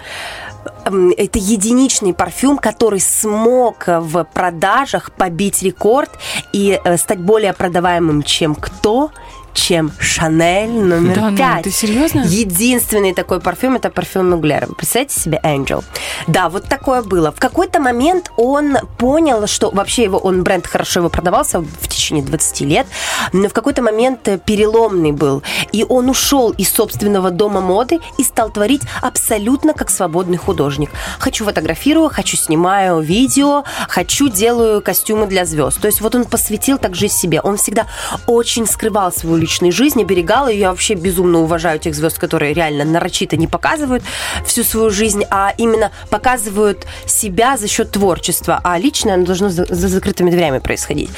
это 1.17 1.39
единичный 1.39 2.13
парфюм, 2.13 2.57
который 2.57 2.99
смог 2.99 3.87
э, 3.87 3.99
в 3.99 4.23
продажах 4.25 5.11
побить 5.11 5.63
рекорд 5.63 6.11
и 6.51 6.79
э, 6.83 6.97
стать 6.97 7.19
более 7.19 7.53
продаваемым, 7.53 8.23
чем 8.23 8.55
кто? 8.55 9.11
Чем 9.53 9.91
Шанель 9.99 10.71
номер 10.71 11.15
Да 11.15 11.29
ну, 11.29 11.37
5. 11.37 11.63
ты 11.63 11.71
серьезно? 11.71 12.21
Единственный 12.25 13.13
такой 13.13 13.39
парфюм 13.39 13.75
это 13.75 13.89
парфюм 13.89 14.31
Муглера. 14.31 14.67
Представьте 14.67 15.19
себе 15.19 15.39
Angel. 15.43 15.83
Да, 16.27 16.49
вот 16.49 16.65
такое 16.65 17.01
было. 17.01 17.31
В 17.31 17.39
какой-то 17.39 17.79
момент 17.79 18.31
он 18.37 18.77
понял, 18.97 19.47
что 19.47 19.71
вообще 19.71 20.03
его 20.03 20.17
он 20.17 20.43
бренд 20.43 20.67
хорошо 20.67 21.01
его 21.01 21.09
продавался 21.09 21.59
в 21.59 21.87
течение 21.87 22.23
20 22.23 22.61
лет, 22.61 22.87
но 23.31 23.49
в 23.49 23.53
какой-то 23.53 23.81
момент 23.81 24.27
переломный 24.45 25.11
был. 25.11 25.43
И 25.71 25.85
он 25.87 26.09
ушел 26.09 26.51
из 26.51 26.71
собственного 26.71 27.31
дома 27.31 27.61
моды 27.61 27.99
и 28.17 28.23
стал 28.23 28.49
творить 28.49 28.81
абсолютно 29.01 29.73
как 29.73 29.89
свободный 29.89 30.37
художник. 30.37 30.89
Хочу 31.19 31.45
фотографирую, 31.45 32.09
хочу 32.09 32.37
снимаю 32.37 33.01
видео, 33.01 33.63
хочу 33.87 34.29
делаю 34.29 34.81
костюмы 34.81 35.27
для 35.27 35.45
звезд. 35.45 35.79
То 35.79 35.87
есть 35.87 36.01
вот 36.01 36.15
он 36.15 36.25
посвятил 36.25 36.77
так 36.77 36.95
жизнь 36.95 37.15
себе. 37.15 37.41
Он 37.41 37.57
всегда 37.57 37.87
очень 38.27 38.65
скрывал 38.65 39.11
свою 39.11 39.42
личную 39.43 39.71
жизнь, 39.71 40.01
оберегал 40.01 40.47
ее. 40.47 40.59
Я 40.59 40.69
вообще 40.69 40.93
безумно 40.93 41.39
уважаю 41.39 41.79
тех 41.79 41.93
звезд, 41.93 42.17
которые 42.17 42.53
реально 42.53 42.85
нарочито 42.85 43.35
не 43.37 43.47
показывают 43.47 44.03
всю 44.45 44.63
свою 44.63 44.89
жизнь, 44.89 45.23
а 45.29 45.53
именно 45.57 45.91
показывают 46.09 46.85
себя 47.05 47.57
за 47.57 47.67
счет 47.67 47.91
творчества. 47.91 48.61
А 48.63 48.79
личное 48.79 49.15
оно 49.15 49.25
должно 49.25 49.49
за, 49.49 49.65
за 49.65 49.87
закрытыми 49.87 50.31
дверями 50.31 50.59
происходить. 50.59 51.09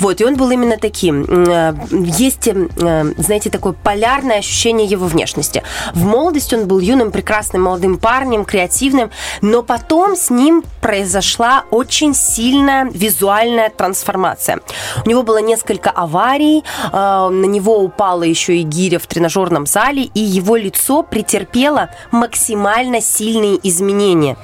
Вот, 0.00 0.20
и 0.20 0.24
он 0.24 0.36
был 0.36 0.50
именно 0.50 0.78
таким. 0.78 1.24
Э, 1.24 1.74
Есть, 1.90 2.48
э, 2.48 3.14
знаете, 3.18 3.50
такое 3.50 3.72
полярное 3.72 4.38
ощущение 4.38 4.86
его 4.86 5.06
внешности. 5.06 5.62
В 5.92 6.04
молодости 6.04 6.54
он 6.54 6.66
был 6.66 6.80
юным, 6.80 7.10
прекрасным 7.10 7.62
молодым 7.62 7.98
парнем, 7.98 8.44
креативным, 8.44 9.10
но 9.42 9.62
потом 9.62 10.16
с 10.16 10.30
ним 10.30 10.62
произошла 10.80 11.64
очень 11.70 12.14
сильная 12.14 12.88
визуальная 12.90 13.70
трансформация. 13.70 14.60
У 15.04 15.08
него 15.08 15.22
было 15.22 15.38
несколько 15.38 15.90
аварий, 15.90 16.62
э, 16.92 16.96
на 17.44 17.46
него 17.46 17.73
упала 17.78 18.22
еще 18.22 18.56
и 18.58 18.62
гиря 18.62 18.98
в 18.98 19.06
тренажерном 19.06 19.66
зале, 19.66 20.04
и 20.04 20.20
его 20.20 20.56
лицо 20.56 21.02
претерпело 21.02 21.90
максимально 22.10 23.00
сильные 23.00 23.58
изменения. 23.68 24.36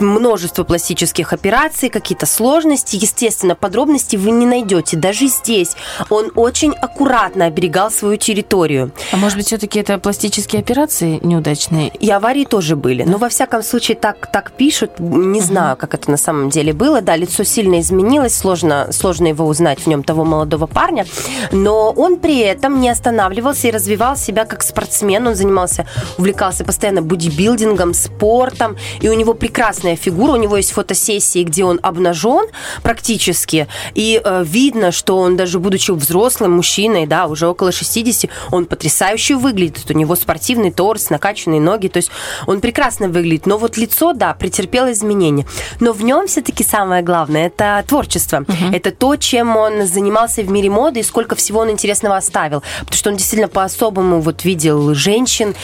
Множество 0.00 0.64
пластических 0.64 1.32
операций, 1.32 1.88
какие-то 1.88 2.26
сложности, 2.26 2.96
естественно, 2.96 3.54
подробности 3.54 4.16
вы 4.16 4.30
не 4.30 4.46
найдете. 4.46 4.96
Даже 4.96 5.26
здесь 5.26 5.76
он 6.10 6.32
очень 6.34 6.72
аккуратно 6.72 7.46
оберегал 7.46 7.90
свою 7.90 8.16
территорию. 8.16 8.92
А 9.12 9.16
может 9.16 9.36
быть, 9.38 9.46
все-таки 9.46 9.78
это 9.78 9.98
пластические 9.98 10.60
операции 10.60 11.20
неудачные? 11.22 11.88
И 11.88 12.10
аварии 12.10 12.44
тоже 12.44 12.76
были. 12.76 13.02
Но 13.04 13.18
во 13.18 13.28
всяком 13.28 13.62
случае 13.62 13.96
так, 13.96 14.30
так 14.30 14.52
пишут. 14.52 14.98
Не 14.98 15.40
знаю, 15.40 15.76
как 15.76 15.94
это 15.94 16.10
на 16.10 16.16
самом 16.16 16.50
деле 16.50 16.72
было. 16.72 17.00
Да, 17.00 17.16
лицо 17.16 17.44
сильно 17.44 17.80
изменилось, 17.80 18.36
сложно, 18.36 18.88
сложно 18.92 19.28
его 19.28 19.46
узнать 19.46 19.80
в 19.80 19.86
нем 19.86 20.02
того 20.02 20.24
молодого 20.24 20.66
парня. 20.66 21.06
Но 21.52 21.90
он 21.90 22.18
при 22.18 22.43
этом 22.48 22.80
не 22.80 22.88
останавливался 22.88 23.68
и 23.68 23.70
развивал 23.70 24.16
себя 24.16 24.44
как 24.44 24.62
спортсмен. 24.62 25.26
Он 25.26 25.34
занимался, 25.34 25.86
увлекался 26.18 26.64
постоянно 26.64 27.02
бодибилдингом, 27.02 27.94
спортом. 27.94 28.76
И 29.00 29.08
у 29.08 29.14
него 29.14 29.34
прекрасная 29.34 29.96
фигура. 29.96 30.32
У 30.32 30.36
него 30.36 30.56
есть 30.56 30.72
фотосессии, 30.72 31.42
где 31.42 31.64
он 31.64 31.80
обнажен 31.82 32.46
практически. 32.82 33.68
И 33.94 34.20
э, 34.22 34.44
видно, 34.46 34.92
что 34.92 35.18
он 35.18 35.36
даже 35.36 35.58
будучи 35.58 35.90
взрослым 35.90 36.52
мужчиной, 36.52 37.06
да, 37.06 37.26
уже 37.26 37.46
около 37.46 37.72
60, 37.72 38.30
он 38.50 38.66
потрясающе 38.66 39.36
выглядит. 39.36 39.90
У 39.90 39.94
него 39.94 40.16
спортивный 40.16 40.70
торс, 40.70 41.10
накачанные 41.10 41.60
ноги. 41.60 41.88
То 41.88 41.98
есть 41.98 42.10
он 42.46 42.60
прекрасно 42.60 43.08
выглядит. 43.08 43.46
Но 43.46 43.58
вот 43.58 43.76
лицо, 43.76 44.12
да, 44.12 44.34
претерпело 44.34 44.92
изменения. 44.92 45.46
Но 45.80 45.92
в 45.92 46.02
нем 46.02 46.26
все-таки 46.26 46.64
самое 46.64 47.02
главное– 47.02 47.46
это 47.48 47.84
творчество. 47.86 48.44
Это 48.72 48.90
то, 48.90 49.16
чем 49.16 49.56
он 49.56 49.86
занимался 49.86 50.42
в 50.42 50.50
мире 50.50 50.70
моды 50.70 51.00
и 51.00 51.02
сколько 51.02 51.34
всего 51.36 51.60
он 51.60 51.70
интересного 51.70 52.16
оставил. 52.34 52.62
Потому 52.80 52.96
что 52.96 53.10
он 53.10 53.16
действительно 53.16 53.48
по-особому 53.48 54.20
вот 54.20 54.44
видел 54.44 54.94
женщин 54.94 55.54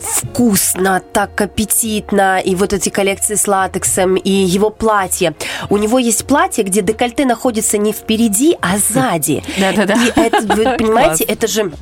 вкусно, 0.00 1.02
так 1.12 1.40
аппетитно. 1.40 2.40
И 2.40 2.54
вот 2.54 2.72
эти 2.72 2.88
коллекции 2.88 3.34
с 3.34 3.46
латексом, 3.46 4.16
и 4.16 4.30
его 4.30 4.70
платье. 4.70 5.34
У 5.68 5.76
него 5.76 5.98
есть 5.98 6.26
платье, 6.26 6.64
где 6.64 6.82
декольте 6.82 7.26
находится 7.26 7.78
не 7.78 7.92
впереди, 7.92 8.56
а 8.60 8.78
сзади. 8.78 9.42
Да-да-да. 9.58 9.94
И 9.94 10.12
это, 10.20 10.40
вы 10.54 10.64
понимаете, 10.78 11.24
это 11.24 11.46
же 11.46 11.72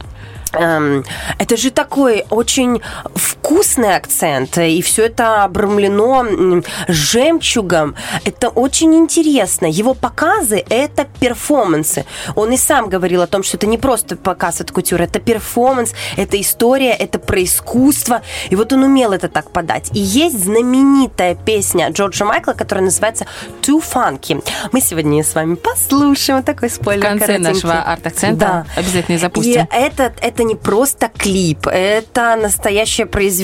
Эм, 0.53 1.05
Это 1.39 1.57
же 1.57 1.71
такой 1.71 2.25
очень 2.31 2.81
вкусный 3.53 3.97
акцент, 3.97 4.59
и 4.59 4.83
все 4.83 5.07
это 5.07 5.43
обрамлено 5.45 6.63
жемчугом. 6.87 7.95
Это 8.27 8.51
очень 8.51 8.95
интересно. 8.95 9.65
Его 9.65 9.95
показы– 9.95 10.63
это 10.69 11.07
перформансы. 11.19 12.05
Он 12.37 12.53
и 12.53 12.59
сам 12.59 12.91
говорил 12.91 13.23
о 13.23 13.27
том, 13.27 13.43
что 13.43 13.57
это 13.57 13.67
не 13.67 13.79
просто 13.79 14.17
показ 14.17 14.61
от 14.61 14.71
кутюры, 14.71 15.05
это 15.05 15.19
перформанс, 15.19 15.95
это 16.19 16.39
история, 16.39 16.91
это 16.91 17.19
про 17.19 17.43
искусство. 17.43 18.21
И 18.51 18.55
вот 18.55 18.71
он 18.75 18.83
умел 18.83 19.13
это 19.13 19.29
так 19.31 19.51
подать. 19.51 19.89
И 19.95 19.99
есть 19.99 20.45
знаменитая 20.45 21.35
песня 21.35 21.89
Джорджа 21.89 22.27
Майкла, 22.27 22.53
которая 22.53 22.85
называется 22.85 23.27
«Too 23.63 23.83
Funky». 23.83 24.45
Мы 24.73 24.83
сегодня 24.83 25.25
с 25.25 25.35
вами 25.35 25.55
послушаем. 25.55 26.43
Такой 26.43 26.69
В 26.69 26.73
спойлер 26.75 27.03
конце 27.03 27.27
коротенький. 27.27 27.53
нашего 27.55 27.81
арт-акцента 27.81 28.39
Да. 28.39 28.67
обязательно 28.77 29.15
и 29.15 29.19
И 29.19 29.21
запустим. 29.21 29.67
это, 29.71 30.13
это 30.21 30.45
не 30.45 30.55
просто 30.55 31.09
клип, 31.17 31.67
это 31.67 32.37
настоящее 32.37 33.07
произведение, 33.07 33.38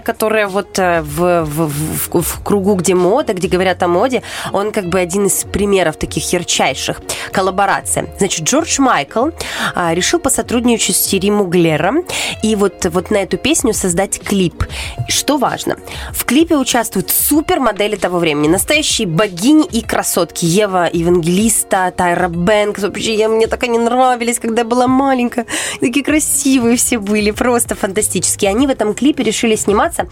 которое 0.00 0.46
вот 0.46 0.78
э, 0.78 1.02
в, 1.02 1.44
в, 1.44 1.68
в- 1.68 2.22
в 2.22 2.42
кругу, 2.42 2.74
где 2.74 2.94
мода, 2.94 3.32
где 3.34 3.48
говорят 3.48 3.82
о 3.82 3.88
моде, 3.88 4.22
он 4.52 4.72
как 4.72 4.86
бы 4.86 5.00
один 5.00 5.26
из 5.26 5.44
примеров 5.44 5.96
таких 5.96 6.32
ярчайших 6.32 7.00
коллабораций. 7.32 8.04
Значит, 8.18 8.46
Джордж 8.46 8.80
Майкл 8.80 9.30
а, 9.74 9.94
решил 9.94 10.18
посотрудничать 10.20 10.96
с 10.96 11.06
Терри 11.06 11.30
Муглером 11.30 12.04
и 12.42 12.54
вот, 12.56 12.84
вот 12.86 13.10
на 13.10 13.18
эту 13.18 13.38
песню 13.38 13.74
создать 13.74 14.20
клип. 14.20 14.64
Что 15.08 15.36
важно, 15.38 15.76
в 16.12 16.24
клипе 16.24 16.56
участвуют 16.56 17.10
супермодели 17.10 17.96
того 17.96 18.18
времени, 18.18 18.48
настоящие 18.48 19.08
богини 19.08 19.66
и 19.66 19.82
красотки. 19.82 20.44
Ева 20.44 20.88
Евангелиста, 20.92 21.92
Тайра 21.96 22.28
Бэнкс. 22.28 22.82
Вообще, 22.82 23.14
я, 23.14 23.28
мне 23.28 23.46
так 23.46 23.62
они 23.62 23.78
нравились, 23.78 24.38
когда 24.38 24.62
я 24.62 24.66
была 24.68 24.86
маленькая. 24.86 25.46
Такие 25.80 26.04
красивые 26.04 26.76
все 26.76 26.98
были, 26.98 27.30
просто 27.30 27.74
фантастические. 27.74 28.50
Они 28.50 28.66
в 28.66 28.70
этом 28.70 28.94
клипе 28.94 29.24
решили 29.32 29.56
сниматься 29.56 30.06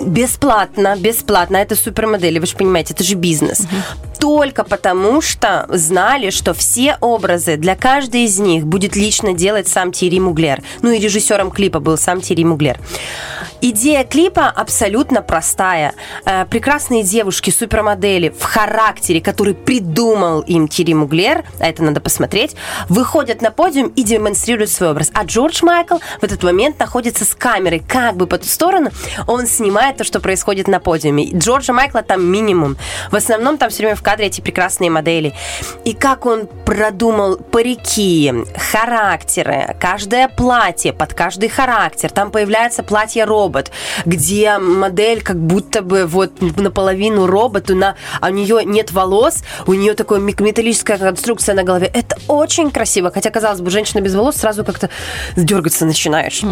бесплатно, 0.00 0.96
бесплатно. 0.96 1.56
Это 1.56 1.76
супермодели, 1.76 2.38
вы 2.38 2.46
же 2.46 2.56
понимаете, 2.56 2.94
это 2.94 3.04
же 3.04 3.14
бизнес. 3.14 3.66
Только 4.18 4.64
потому, 4.64 5.20
что 5.20 5.66
знали, 5.68 6.30
что 6.30 6.54
все 6.54 6.96
образы 7.00 7.56
для 7.56 7.74
каждой 7.74 8.24
из 8.24 8.38
них 8.38 8.66
будет 8.66 8.94
лично 8.94 9.32
делать 9.32 9.68
сам 9.68 9.92
Тири 9.92 10.20
Муглер. 10.20 10.62
Ну 10.80 10.90
и 10.90 10.98
режиссером 10.98 11.50
клипа 11.50 11.80
был 11.80 11.98
сам 11.98 12.20
Тири 12.20 12.44
Муглер. 12.44 12.78
Идея 13.64 14.04
клипа 14.04 14.48
абсолютно 14.48 15.22
простая. 15.22 15.94
Э, 16.24 16.44
прекрасные 16.46 17.04
девушки, 17.04 17.50
супермодели 17.50 18.28
в 18.28 18.42
характере, 18.42 19.20
который 19.20 19.54
придумал 19.54 20.40
им 20.40 20.66
Тири 20.66 20.94
Муглер, 20.94 21.44
а 21.60 21.68
это 21.68 21.84
надо 21.84 22.00
посмотреть, 22.00 22.56
выходят 22.88 23.40
на 23.40 23.52
подиум 23.52 23.88
и 23.88 24.02
демонстрируют 24.02 24.70
свой 24.70 24.90
образ. 24.90 25.10
А 25.14 25.24
Джордж 25.24 25.64
Майкл 25.64 25.98
в 26.20 26.24
этот 26.24 26.42
момент 26.42 26.80
находится 26.80 27.24
с 27.24 27.36
камерой 27.36 27.82
как 27.86 28.16
бы 28.16 28.26
по 28.26 28.38
ту 28.38 28.46
сторону. 28.46 28.90
Он 29.28 29.46
снимает 29.46 29.81
то, 29.90 30.04
что 30.04 30.20
происходит 30.20 30.68
на 30.68 30.78
подиуме. 30.78 31.30
Джорджа 31.32 31.72
Майкла 31.72 32.02
там 32.02 32.24
минимум. 32.24 32.76
В 33.10 33.16
основном 33.16 33.58
там 33.58 33.70
все 33.70 33.78
время 33.78 33.96
в 33.96 34.02
кадре 34.02 34.26
эти 34.26 34.40
прекрасные 34.40 34.90
модели. 34.90 35.34
И 35.84 35.94
как 35.94 36.26
он 36.26 36.46
продумал 36.64 37.36
парики, 37.36 38.32
характеры, 38.56 39.76
каждое 39.80 40.28
платье 40.28 40.92
под 40.92 41.14
каждый 41.14 41.48
характер. 41.48 42.10
Там 42.10 42.30
появляется 42.30 42.82
платье-робот, 42.82 43.72
где 44.04 44.58
модель 44.58 45.22
как 45.22 45.38
будто 45.38 45.82
бы 45.82 46.06
вот 46.06 46.40
наполовину 46.56 47.26
робот, 47.26 47.70
на, 47.70 47.96
а 48.20 48.28
у 48.28 48.30
нее 48.30 48.60
нет 48.64 48.92
волос, 48.92 49.42
у 49.66 49.74
нее 49.74 49.94
такая 49.94 50.20
металлическая 50.20 50.98
конструкция 50.98 51.54
на 51.54 51.64
голове. 51.64 51.90
Это 51.92 52.16
очень 52.28 52.70
красиво. 52.70 53.10
Хотя, 53.10 53.30
казалось 53.30 53.60
бы, 53.60 53.70
женщина 53.70 54.00
без 54.00 54.14
волос 54.14 54.36
сразу 54.36 54.64
как-то 54.64 54.90
дергаться 55.36 55.86
начинаешь. 55.86 56.42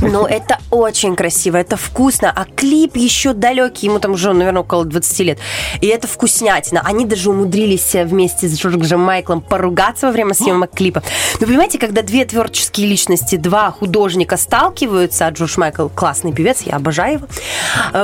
Но 0.00 0.26
это 0.26 0.58
очень 0.70 1.16
красиво, 1.16 1.56
это 1.56 1.76
вкусно. 1.76 2.32
А 2.34 2.44
клип 2.44 2.65
еще 2.94 3.32
далекий, 3.32 3.86
ему 3.86 3.98
там 3.98 4.12
уже, 4.12 4.32
наверное, 4.32 4.62
около 4.62 4.84
20 4.84 5.18
лет. 5.20 5.38
И 5.80 5.86
это 5.86 6.06
вкуснятина. 6.06 6.82
Они 6.84 7.04
даже 7.04 7.30
умудрились 7.30 7.94
вместе 7.94 8.48
с 8.48 8.58
Джорджем 8.58 9.00
Майклом 9.00 9.40
поругаться 9.40 10.06
во 10.06 10.12
время 10.12 10.34
съемок 10.34 10.70
клипа. 10.74 11.02
Но 11.40 11.46
понимаете, 11.46 11.78
когда 11.78 12.02
две 12.02 12.24
творческие 12.24 12.86
личности, 12.86 13.36
два 13.36 13.70
художника 13.70 14.36
сталкиваются, 14.36 15.26
а 15.26 15.30
Джордж 15.30 15.58
Майкл 15.58 15.88
классный 15.88 16.32
певец, 16.32 16.62
я 16.62 16.76
обожаю 16.76 17.14
его, 17.14 17.26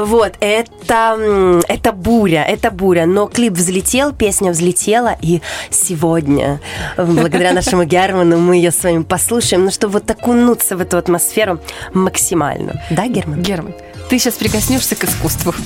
вот, 0.06 0.34
это, 0.40 1.60
это 1.68 1.92
буря, 1.92 2.44
это 2.44 2.70
буря. 2.70 3.06
Но 3.06 3.26
клип 3.26 3.54
взлетел, 3.54 4.12
песня 4.12 4.52
взлетела, 4.52 5.16
и 5.20 5.40
сегодня, 5.70 6.60
благодаря 6.96 7.52
нашему 7.54 7.84
Герману, 7.84 8.38
мы 8.38 8.56
ее 8.56 8.70
с 8.70 8.82
вами 8.82 9.02
послушаем, 9.02 9.64
ну, 9.64 9.70
чтобы 9.70 9.94
вот 9.94 10.10
окунуться 10.10 10.76
в 10.76 10.80
эту 10.80 10.98
атмосферу 10.98 11.60
максимально. 11.92 12.82
Да, 12.90 13.06
Герман? 13.06 13.42
Герман, 13.42 13.74
ты 14.12 14.18
сейчас 14.18 14.34
прикоснешься 14.34 14.94
к 14.94 15.04
искусству. 15.04 15.54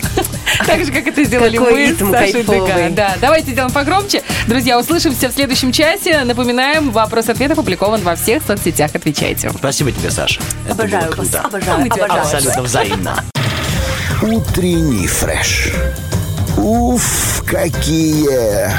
Так 0.67 0.85
же, 0.85 0.93
как 0.93 1.07
это 1.07 1.23
сделали 1.25 1.59
мы 1.59 1.95
с 1.95 1.99
Сашей. 1.99 2.91
Да, 2.91 3.17
давайте 3.21 3.51
сделаем 3.51 3.73
погромче. 3.73 4.23
Друзья, 4.47 4.79
услышимся 4.79 5.29
в 5.29 5.33
следующем 5.33 5.71
часе. 5.71 6.25
Напоминаем, 6.25 6.93
вопрос-ответ 6.93 7.51
опубликован 7.51 8.01
во 8.01 8.15
всех 8.15 8.43
соцсетях. 8.43 8.93
Отвечайте. 8.95 9.51
Спасибо 9.51 9.93
тебе, 9.93 10.11
Саша. 10.11 10.41
Обожаю 10.71 11.15
вас, 11.15 11.35
обожаю, 11.35 11.91
тебя 11.91 12.05
обожаю. 12.07 12.23
Абсолютно 12.23 12.63
взаимно. 12.63 13.25
Утренний 14.23 15.09
фреш. 15.09 15.73
Уф, 16.57 17.43
какие 17.45 18.71